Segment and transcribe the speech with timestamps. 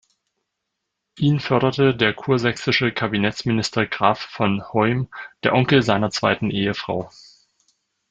[1.19, 5.07] Ihn förderte der kursächsische Kabinettsminister Graf von Hoym,
[5.43, 7.11] der Onkel seiner zweiten Ehefrau.